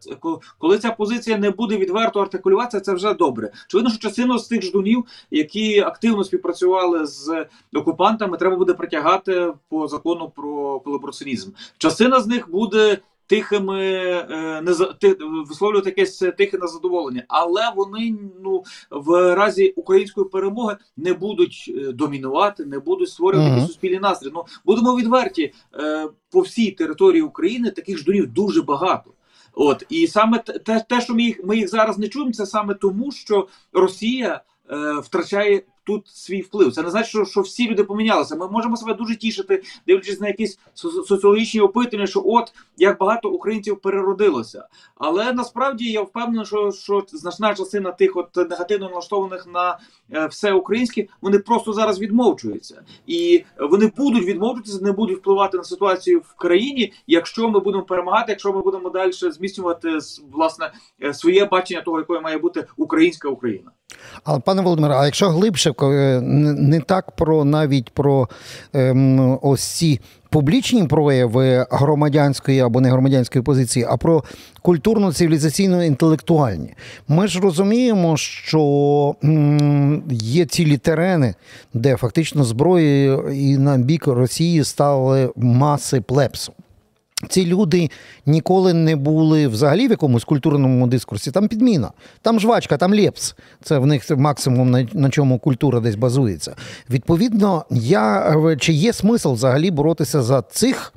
Коли 0.57 0.77
ця 0.77 0.91
позиція 0.91 1.37
не 1.37 1.49
буде 1.51 1.77
відверто 1.77 2.19
артикулюватися, 2.19 2.79
це 2.79 2.93
вже 2.93 3.13
добре. 3.13 3.51
Очевидно, 3.67 3.89
що 3.91 3.99
частину 3.99 4.39
з 4.39 4.47
тих 4.47 4.61
ждунів, 4.61 5.05
які 5.31 5.79
активно 5.79 6.23
співпрацювали 6.23 7.05
з 7.05 7.45
окупантами, 7.75 8.37
треба 8.37 8.55
буде 8.55 8.73
притягати 8.73 9.53
по 9.69 9.87
закону 9.87 10.31
про 10.35 10.79
колабораціонізм. 10.79 11.49
Частина 11.77 12.19
з 12.19 12.27
них 12.27 12.51
буде 12.51 12.97
тихими 13.27 13.81
е, 13.81 14.61
не 14.61 14.73
ти, 14.99 15.17
висловлювати 15.49 15.89
якесь 15.89 16.17
тихе 16.17 16.57
незадоволення, 16.57 17.23
але 17.27 17.61
вони 17.75 18.15
ну 18.43 18.63
в 18.91 19.35
разі 19.35 19.73
української 19.75 20.27
перемоги 20.29 20.77
не 20.97 21.13
будуть 21.13 21.71
е, 21.77 21.91
домінувати, 21.91 22.65
не 22.65 22.79
будуть 22.79 23.09
створювати 23.09 23.51
-huh. 23.51 23.67
суспільний 23.67 23.99
настрій. 23.99 24.31
Ну 24.33 24.43
будемо 24.65 24.95
відверті 24.95 25.53
е, 25.73 26.09
по 26.29 26.41
всій 26.41 26.71
території 26.71 27.21
України 27.21 27.71
таких 27.71 27.97
ждунів 27.97 28.33
дуже 28.33 28.61
багато. 28.61 29.11
От 29.53 29.85
і 29.89 30.07
саме 30.07 30.39
те, 30.39 30.85
те, 30.89 31.01
що 31.01 31.13
ми 31.13 31.23
їх 31.23 31.43
ми 31.43 31.57
їх 31.57 31.69
зараз 31.69 31.97
не 31.97 32.07
чуємо, 32.07 32.31
це 32.31 32.45
саме 32.45 32.73
тому, 32.73 33.11
що 33.11 33.47
Росія 33.73 34.41
е, 34.71 34.99
втрачає 34.99 35.63
тут 35.83 36.07
свій 36.07 36.41
вплив. 36.41 36.73
Це 36.73 36.83
не 36.83 36.89
значить, 36.89 37.09
що, 37.09 37.25
що 37.25 37.41
всі 37.41 37.69
люди 37.69 37.83
помінялися. 37.83 38.35
Ми 38.35 38.49
можемо 38.49 38.77
себе 38.77 38.93
дуже 38.93 39.15
тішити, 39.15 39.63
дивлячись 39.87 40.19
на 40.19 40.27
якісь 40.27 40.59
соціологічні 41.07 41.61
опитування, 41.61 42.07
що 42.07 42.23
от 42.25 42.53
як 42.77 42.99
багато 42.99 43.29
українців 43.29 43.81
переродилося. 43.81 44.67
Але 44.95 45.33
насправді 45.33 45.91
я 45.91 46.01
впевнений, 46.01 46.45
що 46.45 46.71
що 46.71 47.05
значна 47.07 47.55
частина 47.55 47.91
тих 47.91 48.15
от 48.15 48.49
негативно 48.49 48.89
налаштованих 48.89 49.47
на 49.53 49.79
е, 50.13 50.27
все 50.27 50.53
українське, 50.53 51.07
вони 51.21 51.39
просто 51.39 51.73
зараз 51.73 51.99
відмовчуються, 51.99 52.83
і 53.07 53.43
вони 53.59 53.91
будуть 53.97 54.25
відмовчуватися, 54.25 54.83
не 54.83 54.91
будуть 54.91 55.17
впливати 55.17 55.57
на 55.57 55.63
ситуацію 55.63 56.19
в 56.19 56.35
країні, 56.35 56.93
якщо 57.07 57.49
ми 57.49 57.59
будемо 57.59 57.83
перемагати, 57.83 58.31
якщо 58.31 58.53
ми 58.53 58.61
будемо 58.61 58.89
далі 58.89 59.11
зміцнювати 59.11 59.97
власне 60.31 60.73
е, 61.03 61.13
своє 61.13 61.45
бачення 61.45 61.81
того, 61.81 61.99
якою 61.99 62.21
має 62.21 62.37
бути 62.37 62.65
українська 62.77 63.29
Україна. 63.29 63.71
Але 64.23 64.39
пане 64.39 64.61
Володимире, 64.61 64.95
а 64.95 65.05
якщо 65.05 65.29
глибше 65.29 65.73
е, 65.81 66.21
не 66.21 66.79
так 66.79 67.11
про 67.11 67.45
навіть 67.45 67.89
про 67.89 68.29
ем, 68.73 69.39
ось 69.41 69.63
ці 69.63 69.99
публічні 70.29 70.83
прояви 70.83 71.65
громадянської 71.71 72.59
або 72.59 72.81
не 72.81 72.91
громадянської 72.91 73.43
позиції, 73.43 73.85
а 73.89 73.97
про 73.97 74.23
культурно 74.61 75.13
цивілізаційно 75.13 75.83
інтелектуальні, 75.83 76.73
ми 77.07 77.27
ж 77.27 77.39
розуміємо, 77.39 78.17
що 78.17 79.15
м, 79.23 80.03
є 80.11 80.45
цілі 80.45 80.77
терени, 80.77 81.35
де 81.73 81.95
фактично 81.95 82.43
зброєю 82.43 83.31
і 83.33 83.57
на 83.57 83.77
бік 83.77 84.07
Росії 84.07 84.63
стали 84.63 85.29
маси 85.35 86.01
плепсу. 86.01 86.53
Ці 87.29 87.45
люди 87.45 87.89
ніколи 88.25 88.73
не 88.73 88.95
були 88.95 89.47
взагалі 89.47 89.87
в 89.87 89.91
якомусь 89.91 90.23
культурному 90.23 90.87
дискурсі. 90.87 91.31
Там 91.31 91.47
підміна, 91.47 91.91
там 92.21 92.39
жвачка, 92.39 92.77
там 92.77 92.93
лепс. 92.93 93.35
Це 93.63 93.77
в 93.77 93.85
них 93.85 94.09
максимум 94.09 94.71
на, 94.71 94.87
на 94.93 95.09
чому 95.09 95.39
культура 95.39 95.79
десь 95.79 95.95
базується. 95.95 96.55
Відповідно, 96.89 97.65
я 97.69 98.35
чи 98.59 98.73
є 98.73 98.93
смисл 98.93 99.33
взагалі 99.33 99.71
боротися 99.71 100.21
за 100.21 100.41
цих 100.41 100.93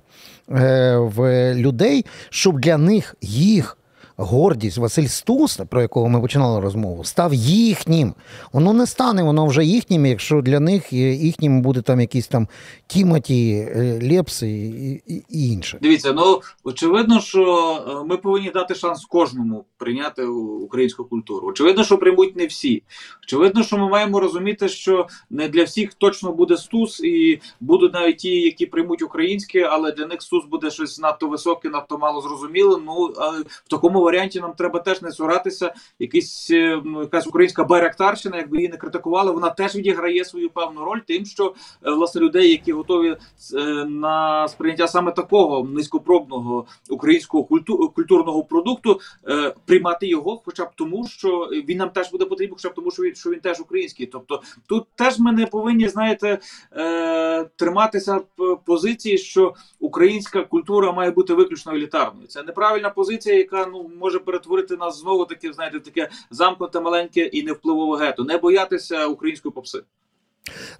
е, 0.50 0.97
в 0.97 1.54
людей, 1.54 2.04
щоб 2.30 2.61
для 2.61 2.78
них 2.78 3.16
їх 3.21 3.75
гордість 4.16 4.78
Василь 4.78 5.06
Стус, 5.06 5.61
про 5.70 5.82
якого 5.82 6.08
ми 6.08 6.20
починали 6.20 6.61
розмову, 6.61 7.04
став 7.04 7.35
їхнім. 7.35 8.14
Воно 8.52 8.73
не 8.73 8.87
стане, 8.87 9.23
воно 9.23 9.46
вже 9.46 9.64
їхнім, 9.64 10.06
якщо 10.06 10.42
для 10.42 10.61
них 10.61 10.92
їхнім 10.92 11.62
буде 11.62 11.82
там 11.82 12.00
якісь 12.00 12.28
там 12.28 12.49
Тімоті, 12.87 13.68
е, 13.76 14.00
Лепси 14.12 14.49
і, 15.06 15.23
інше. 15.28 15.78
Дивіться, 15.82 16.12
ну 16.12 16.40
очевидно, 16.64 17.20
що 17.20 17.42
е, 17.88 18.08
ми 18.08 18.16
повинні 18.16 18.50
дати 18.50 18.75
шанс 18.75 19.04
кожному 19.04 19.64
прийняти 19.78 20.25
українську 20.25 21.04
культуру. 21.04 21.49
Очевидно, 21.49 21.85
що 21.85 21.99
приймуть 21.99 22.37
не 22.37 22.46
всі. 22.46 22.82
Очевидно, 23.25 23.62
що 23.62 23.78
ми 23.78 23.88
маємо 23.88 24.20
розуміти, 24.20 24.68
що 24.68 25.06
не 25.30 25.49
для 25.49 25.64
всіх 25.64 25.94
точно 25.94 26.32
буде 26.32 26.56
стус, 26.56 27.00
і 27.00 27.40
будуть 27.61 27.94
навіть 27.94 28.16
ті, 28.16 28.40
які 28.40 28.66
приймуть 28.66 29.02
українське, 29.02 29.62
але 29.62 29.92
для 29.92 30.06
них 30.06 30.23
стус 30.23 30.44
буде 30.44 30.70
щось 30.70 30.99
надто 30.99 31.28
високе, 31.28 31.68
надто 31.68 31.99
мало 31.99 32.20
зрозуміле. 32.20 32.80
Ну 32.87 33.12
в 33.64 33.68
такому 33.68 34.05
варіанті 34.06 34.40
нам 34.40 34.52
треба 34.52 34.78
теж 34.78 35.02
не 35.02 35.10
цуратися. 35.10 35.75
Якийсь 35.98 36.50
е, 36.50 36.82
ну, 36.84 37.00
якась 37.00 37.26
українська 37.26 37.64
байрактарщина, 37.64 38.36
якби 38.36 38.56
її 38.56 38.68
не 38.68 38.76
критикували, 38.76 39.32
вона 39.32 39.50
теж 39.50 39.76
відіграє 39.76 40.25
свою 40.25 40.50
певну 40.50 40.84
роль, 40.84 41.00
тим, 41.06 41.25
що 41.25 41.54
е, 41.86 41.90
власне 41.90 42.20
людей, 42.20 42.50
які 42.50 42.72
готові 42.72 43.16
е, 43.54 43.60
на 43.84 44.48
сприйняття 44.48 44.88
саме 44.88 45.12
такого 45.12 45.64
низькопробного 45.64 46.66
українського 46.90 47.44
культу, 47.44 47.92
культурного 47.94 48.44
продукту, 48.44 49.00
приймати 49.64 50.06
його, 50.06 50.42
хоча 50.44 50.64
б 50.64 50.68
тому, 50.75 51.06
що 51.08 51.48
він 51.68 51.78
нам 51.78 51.90
теж 51.90 52.10
буде 52.10 52.25
потрібен, 52.25 52.54
хоча 52.56 52.68
б 52.68 52.75
тому, 52.75 52.90
що 52.90 53.02
він 53.02 53.14
що 53.14 53.30
він 53.30 53.40
теж 53.40 53.60
український. 53.60 54.06
Тобто 54.06 54.42
тут 54.66 54.86
теж 54.94 55.18
ми 55.18 55.32
не 55.32 55.46
повинні 55.46 55.88
знаєте 55.88 56.38
триматися 57.56 58.20
позиції, 58.66 59.18
що 59.18 59.54
українська 59.80 60.42
культура 60.42 60.92
має 60.92 61.10
бути 61.10 61.34
виключно 61.34 61.72
елітарною. 61.72 62.26
Це 62.26 62.42
неправильна 62.42 62.90
позиція, 62.90 63.36
яка 63.36 63.66
ну 63.66 63.90
може 63.99 64.19
перетворити 64.19 64.76
нас 64.76 65.00
знову 65.00 65.25
таки, 65.25 65.53
знаєте, 65.53 65.81
таке 65.81 66.11
замкнуте 66.31 66.81
маленьке 66.81 67.21
і 67.21 67.43
невпливове 67.43 68.07
гето. 68.07 68.25
Не 68.25 68.38
боятися 68.38 69.07
української 69.07 69.53
попси. 69.53 69.83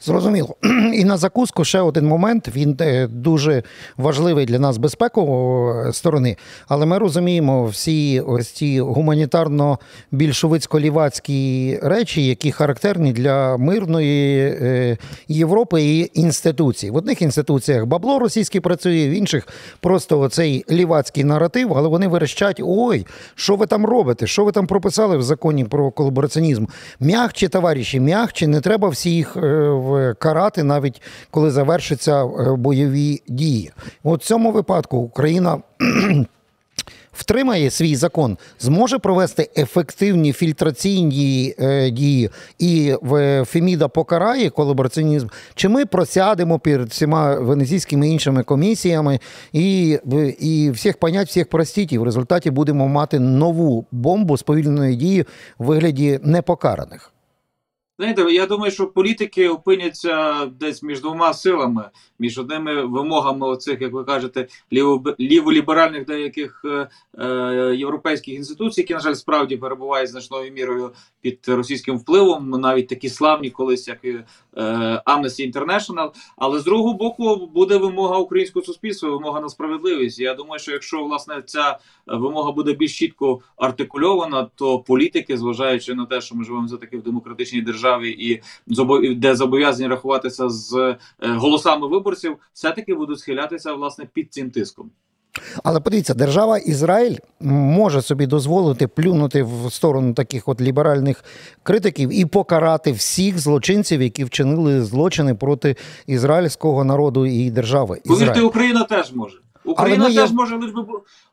Зрозуміло. 0.01 0.57
І 0.95 1.05
на 1.05 1.17
закуску 1.17 1.65
ще 1.65 1.81
один 1.81 2.07
момент. 2.07 2.49
Він 2.57 2.77
е, 2.81 3.07
дуже 3.07 3.63
важливий 3.97 4.47
для 4.47 4.59
нас 4.59 4.77
безпекової 4.77 5.93
сторони, 5.93 6.37
але 6.69 6.87
ми 6.87 6.99
розуміємо 6.99 7.67
всі 7.67 8.21
ось 8.21 8.51
ці 8.51 8.81
гуманітарно-більшовицько-лівацькі 8.81 11.79
речі, 11.89 12.27
які 12.27 12.53
характерні 12.53 13.13
для 13.13 13.57
мирної 13.57 14.41
е, 14.41 14.99
Європи 15.29 15.83
і 15.83 16.11
інституцій. 16.15 16.91
В 16.91 16.97
одних 16.97 17.23
інституціях 17.23 17.87
бабло 17.87 18.19
російське 18.19 18.61
працює, 18.61 19.09
в 19.09 19.11
інших 19.11 19.49
просто 19.81 20.21
оцей 20.21 20.65
лівацький 20.71 21.25
наратив, 21.25 21.75
але 21.75 21.89
вони 21.89 22.09
верещать: 22.09 22.61
ой, 22.65 23.07
що 23.35 23.57
ви 23.57 23.67
там 23.67 23.87
робите? 23.87 24.27
Що 24.27 24.45
ви 24.45 24.53
там 24.53 24.67
прописали 24.67 25.17
в 25.17 25.23
законі 25.23 25.65
про 25.65 25.91
колабораціонізм? 25.91 26.67
Мягче, 27.01 27.49
товариші, 27.49 28.01
мягче, 28.01 28.47
не 28.47 28.61
треба 28.61 28.89
всіх. 28.89 29.37
Карати, 30.19 30.63
навіть 30.63 31.03
коли 31.31 31.51
завершаться 31.51 32.25
е, 32.25 32.57
бойові 32.57 33.23
дії. 33.29 33.73
У 34.03 34.17
цьому 34.19 34.53
випадку 34.53 34.97
Україна. 34.97 35.59
Втримає 37.13 37.71
свій 37.71 37.97
закон, 37.97 38.39
зможе 38.59 38.99
провести 38.99 39.51
ефективні 39.57 40.33
фільтраційні 40.33 41.55
е, 41.59 41.91
дії 41.91 42.31
і 42.59 42.95
в 43.03 43.45
Феміда 43.45 43.89
покарає 43.89 44.51
колабораціонізм, 44.51 45.27
чи 45.55 45.69
ми 45.69 45.87
просядемо 45.87 46.59
перед 46.59 46.89
всіма 46.89 47.35
венезійськими 47.35 48.09
іншими 48.09 48.43
комісіями 48.43 49.21
і 49.53 49.99
і 50.41 50.71
всіх 50.71 50.97
понять, 50.97 51.29
всіх 51.29 51.49
простіть, 51.49 51.93
і 51.93 51.99
в 51.99 52.03
результаті 52.03 52.51
будемо 52.51 52.89
мати 52.89 53.19
нову 53.19 53.87
бомбу 53.91 54.37
сповільненої 54.37 54.97
дії 54.97 55.25
в 55.59 55.65
вигляді 55.65 56.21
непокараних. 56.23 57.16
Знаєте, 57.99 58.23
я 58.33 58.47
думаю, 58.47 58.73
що 58.73 58.87
політики 58.87 59.49
опиняться 59.49 60.47
десь 60.47 60.83
між 60.83 61.01
двома 61.01 61.35
силами, 61.35 61.91
між 62.19 62.39
одними 62.39 62.83
вимогами 62.87 63.47
оцих, 63.47 63.81
як 63.81 63.93
ви 63.93 64.05
кажете, 64.05 64.47
ліво- 64.73 65.15
ліволіберальних 65.21 66.05
деяких 66.05 66.65
е, 66.65 66.89
е, 67.19 67.75
європейських 67.77 68.35
інституцій, 68.35 68.81
які, 68.81 68.95
на 68.95 69.01
жаль, 69.01 69.15
справді 69.15 69.57
перебувають 69.57 70.11
значною 70.11 70.53
мірою 70.53 70.93
під 71.21 71.39
російським 71.49 71.99
впливом, 71.99 72.51
навіть 72.51 72.89
такі 72.89 73.09
славні 73.09 73.51
колись, 73.51 73.89
як 73.89 74.05
е, 74.05 74.25
Amnesty 75.07 75.53
International. 75.53 76.11
Але 76.37 76.59
з 76.59 76.65
другого 76.65 76.95
боку 76.95 77.47
буде 77.55 77.77
вимога 77.77 78.19
українського 78.19 78.65
суспільства, 78.65 79.11
вимога 79.11 79.41
на 79.41 79.49
справедливість. 79.49 80.19
Я 80.19 80.35
думаю, 80.35 80.59
що 80.59 80.73
якщо 80.73 81.05
власне 81.05 81.43
ця 81.47 81.79
вимога 82.07 82.53
буде 82.53 82.73
більш 82.73 82.99
чітко 82.99 83.41
артикульована, 83.57 84.49
то 84.55 84.79
політики, 84.79 85.37
зважаючи 85.37 85.95
на 85.95 86.07
те, 86.07 86.21
що 86.21 86.35
ми 86.35 86.45
живемо 86.45 86.67
все 86.67 86.77
таки 86.77 86.99
в 86.99 87.03
демократичній 87.03 87.63
державі, 87.63 87.86
і 88.05 88.43
де 89.15 89.37
зобов'язані 89.37 89.89
рахуватися 89.89 90.49
з 90.49 90.75
е, 90.75 90.97
голосами 91.21 91.89
виборців, 91.89 92.37
все 92.53 92.71
таки 92.71 92.95
будуть 92.95 93.19
схилятися 93.19 93.75
власне 93.75 94.07
під 94.13 94.33
цим 94.33 94.51
тиском. 94.51 94.91
Але 95.65 95.81
подивіться, 95.81 96.15
держава 96.15 96.59
Ізраїль 96.59 97.17
може 97.41 98.03
собі 98.03 98.27
дозволити 98.27 98.89
плюнути 98.89 99.43
в 99.43 99.73
сторону 99.73 100.15
таких 100.15 100.49
от 100.49 100.61
ліберальних 100.61 101.25
критиків 101.63 102.11
і 102.13 102.27
покарати 102.27 102.93
всіх 102.93 103.39
злочинців, 103.39 104.03
які 104.03 104.25
вчинили 104.25 104.85
злочини 104.85 105.35
проти 105.35 105.77
ізраїльського 106.07 106.85
народу 106.85 107.27
і 107.27 107.51
держави. 107.51 108.01
Повірте, 108.05 108.25
Ізраїль. 108.25 108.49
Україна 108.49 108.85
теж 108.85 109.13
може. 109.13 109.39
Україна 109.67 110.05
ми 110.05 110.11
є- 110.11 110.21
теж 110.21 110.33
може, 110.33 110.57
лиш 110.57 110.71
би 110.71 110.85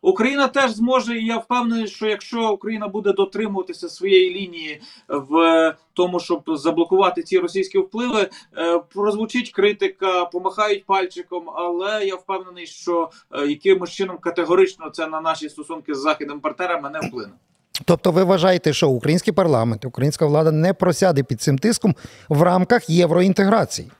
Україна 0.02 0.48
теж 0.48 0.72
зможе, 0.72 1.18
і 1.18 1.26
я 1.26 1.38
впевнений, 1.38 1.88
що 1.88 2.08
якщо 2.08 2.50
Україна 2.50 2.88
буде 2.88 3.14
дотримуватися 3.14 3.90
своєї 3.90 4.34
лінії 4.36 4.82
в 5.08 5.76
тому, 5.94 6.20
щоб 6.20 6.44
заблокувати 6.48 7.24
ці 7.24 7.40
російські 7.40 7.78
впливи, 7.78 8.30
е, 8.58 8.80
прозвучить 8.94 9.52
критика, 9.52 10.26
помахають 10.26 10.86
пальчиком, 10.86 11.50
але 11.56 12.06
я 12.06 12.16
впевнений, 12.16 12.68
що 12.68 13.10
е, 13.32 13.48
якимось 13.48 13.90
чином 13.92 14.18
категорично 14.18 14.90
це 14.90 15.08
на 15.08 15.22
наші 15.22 15.50
стосунки 15.50 15.96
з 15.96 16.02
західними 16.02 16.40
партнерами 16.40 16.90
не 16.90 17.00
вплине. 17.00 17.32
Тобто, 17.86 18.12
ви 18.12 18.24
вважаєте, 18.24 18.74
що 18.74 18.90
український 18.90 19.34
парламент, 19.34 19.86
українська 19.86 20.26
влада 20.26 20.52
не 20.52 20.74
просяде 20.74 21.24
під 21.24 21.42
цим 21.42 21.58
тиском 21.58 21.96
в 22.30 22.42
рамках 22.42 22.90
євроінтеграції. 22.90 23.92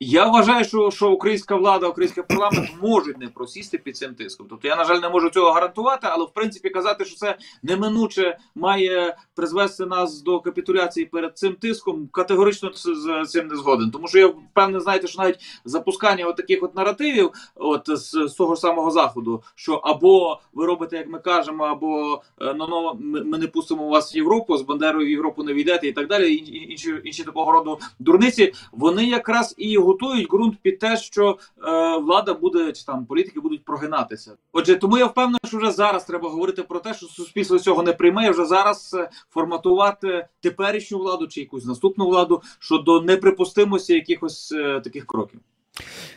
Я 0.00 0.26
вважаю, 0.26 0.64
що, 0.64 0.90
що 0.90 1.10
українська 1.10 1.56
влада, 1.56 1.86
український 1.88 2.24
парламент 2.28 2.70
можуть 2.82 3.18
не 3.18 3.28
просісти 3.28 3.78
під 3.78 3.96
цим 3.96 4.14
тиском. 4.14 4.46
Тобто 4.50 4.68
я, 4.68 4.76
на 4.76 4.84
жаль, 4.84 5.00
не 5.00 5.08
можу 5.08 5.30
цього 5.30 5.50
гарантувати, 5.52 6.06
але 6.10 6.24
в 6.24 6.30
принципі 6.34 6.70
казати, 6.70 7.04
що 7.04 7.16
це 7.16 7.36
неминуче 7.62 8.38
має 8.54 9.16
призвести 9.34 9.86
нас 9.86 10.22
до 10.22 10.40
капітуляції 10.40 11.06
перед 11.06 11.38
цим 11.38 11.54
тиском, 11.54 12.08
категорично 12.12 12.70
з 12.74 13.24
цим 13.28 13.46
не 13.48 13.56
згоден. 13.56 13.90
Тому 13.90 14.08
що 14.08 14.18
я 14.18 14.26
впевнений, 14.26 14.80
знаєте, 14.80 15.08
що 15.08 15.22
навіть 15.22 15.38
запускання 15.64 16.26
от 16.26 16.36
таких 16.36 16.62
от 16.62 16.74
наративів, 16.74 17.30
от 17.54 17.82
з, 17.88 18.28
з 18.28 18.34
того 18.34 18.56
самого 18.56 18.90
заходу, 18.90 19.42
що 19.54 19.74
або 19.74 20.40
ви 20.52 20.66
робите, 20.66 20.96
як 20.96 21.08
ми 21.08 21.18
кажемо, 21.18 21.64
або 21.64 22.22
е, 22.40 22.54
ну, 22.58 22.66
ну 22.70 22.94
ми, 23.00 23.24
ми 23.24 23.38
не 23.38 23.46
пустимо 23.46 23.88
вас 23.88 24.14
в 24.14 24.16
Європу, 24.16 24.56
з 24.56 24.62
Бандерою 24.62 25.06
в 25.06 25.10
Європу 25.10 25.42
не 25.42 25.54
війдете, 25.54 25.88
і 25.88 25.92
так 25.92 26.08
далі. 26.08 26.34
і- 26.34 26.36
і- 26.56 26.70
Інші 26.74 26.94
інші 27.04 27.22
такого 27.24 27.52
роду 27.52 27.78
дурниці, 27.98 28.52
вони 28.72 29.04
якраз 29.06 29.54
і 29.58 29.78
готують 29.84 30.30
ґрунт 30.30 30.58
під 30.62 30.78
те, 30.78 30.96
що 30.96 31.38
е, 31.68 31.98
влада 31.98 32.34
буде 32.34 32.72
чи 32.72 32.84
там 32.84 33.06
політики 33.06 33.40
будуть 33.40 33.64
прогинатися. 33.64 34.32
Отже, 34.52 34.76
тому 34.76 34.98
я 34.98 35.06
впевнений, 35.06 35.40
що 35.46 35.58
вже 35.58 35.70
зараз 35.70 36.04
треба 36.04 36.28
говорити 36.28 36.62
про 36.62 36.80
те, 36.80 36.94
що 36.94 37.06
суспільство 37.06 37.58
цього 37.58 37.82
не 37.82 37.92
прийме. 37.92 38.26
і 38.26 38.30
Вже 38.30 38.46
зараз 38.46 38.96
е, 38.98 39.10
форматувати 39.30 40.26
теперішню 40.40 40.98
владу 40.98 41.26
чи 41.26 41.40
якусь 41.40 41.64
наступну 41.64 42.06
владу 42.06 42.42
щодо 42.58 43.00
неприпустимості 43.00 43.94
якихось 43.94 44.52
е, 44.52 44.80
таких 44.80 45.06
кроків. 45.06 45.40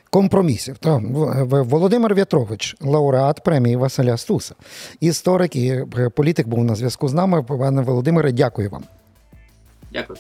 Компромісів. 0.10 0.78
Та, 0.78 1.02
Володимир 1.46 2.16
В'ятрович, 2.16 2.76
лауреат 2.82 3.44
премії 3.44 3.76
Василя 3.76 4.18
Стуса, 4.18 4.56
історик 5.00 5.56
і 5.56 5.68
е, 5.98 6.10
політик 6.16 6.48
був 6.48 6.64
на 6.64 6.76
зв'язку 6.76 7.08
з 7.08 7.14
нами. 7.14 7.44
Пане 7.44 7.82
Володимире, 7.82 8.32
дякую 8.32 8.70
вам. 8.70 8.84
Дякую. 9.94 10.20